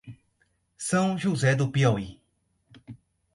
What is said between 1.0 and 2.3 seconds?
José do Piauí